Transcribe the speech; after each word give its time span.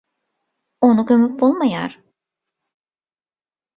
Ony 0.87 1.03
gömüp 1.11 1.35
bolmaýar. 1.43 1.95